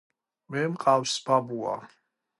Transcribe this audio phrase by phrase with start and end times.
[0.55, 1.75] მე მყავს ბაბუა